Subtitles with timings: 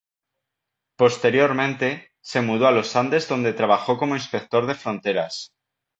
[0.97, 5.51] Posteriormente, se mudó a Los Andes donde trabajó como inspector de fronteras.